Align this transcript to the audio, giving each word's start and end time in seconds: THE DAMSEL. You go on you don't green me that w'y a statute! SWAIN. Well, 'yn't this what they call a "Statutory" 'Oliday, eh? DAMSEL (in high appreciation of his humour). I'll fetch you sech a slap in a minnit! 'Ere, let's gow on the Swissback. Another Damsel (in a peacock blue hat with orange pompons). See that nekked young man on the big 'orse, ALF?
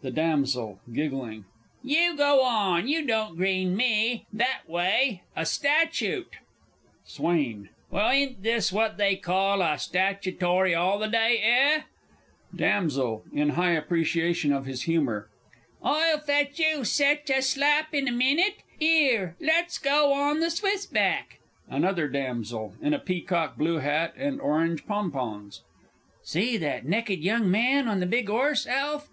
THE 0.00 0.10
DAMSEL. 0.10 0.80
You 1.82 2.16
go 2.16 2.42
on 2.42 2.88
you 2.88 3.06
don't 3.06 3.36
green 3.36 3.76
me 3.76 4.24
that 4.32 4.62
w'y 4.66 5.20
a 5.36 5.44
statute! 5.44 6.36
SWAIN. 7.04 7.68
Well, 7.90 8.10
'yn't 8.10 8.42
this 8.42 8.72
what 8.72 8.96
they 8.96 9.16
call 9.16 9.60
a 9.60 9.76
"Statutory" 9.78 10.74
'Oliday, 10.74 11.40
eh? 11.44 11.82
DAMSEL 12.56 13.24
(in 13.34 13.50
high 13.50 13.72
appreciation 13.72 14.50
of 14.50 14.64
his 14.64 14.84
humour). 14.84 15.28
I'll 15.82 16.20
fetch 16.20 16.58
you 16.58 16.82
sech 16.82 17.28
a 17.28 17.42
slap 17.42 17.92
in 17.94 18.08
a 18.08 18.12
minnit! 18.12 18.62
'Ere, 18.80 19.36
let's 19.42 19.76
gow 19.76 20.10
on 20.10 20.40
the 20.40 20.48
Swissback. 20.48 21.38
Another 21.68 22.08
Damsel 22.08 22.72
(in 22.80 22.94
a 22.94 22.98
peacock 22.98 23.58
blue 23.58 23.76
hat 23.76 24.14
with 24.16 24.40
orange 24.40 24.86
pompons). 24.86 25.60
See 26.22 26.56
that 26.56 26.86
nekked 26.86 27.10
young 27.22 27.50
man 27.50 27.88
on 27.88 28.00
the 28.00 28.06
big 28.06 28.30
'orse, 28.30 28.66
ALF? 28.66 29.08